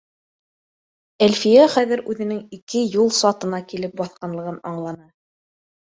Әлфиә 1.25 1.67
хәҙер 1.75 2.03
үҙенең 2.13 2.41
ике 2.59 2.83
юл 2.97 3.13
сатына 3.19 3.63
килеп 3.75 3.95
баҫҡанлығын 4.03 4.61
аңланы 4.73 5.11